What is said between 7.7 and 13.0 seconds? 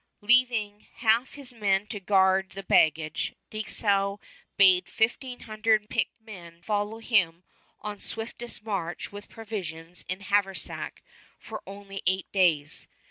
on swiftest march with provisions in haversack for only eight days.